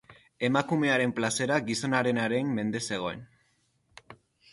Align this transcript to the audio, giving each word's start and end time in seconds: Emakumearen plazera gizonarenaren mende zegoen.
Emakumearen 0.47 1.11
plazera 1.19 1.59
gizonarenaren 1.67 2.49
mende 2.61 2.81
zegoen. 2.95 3.23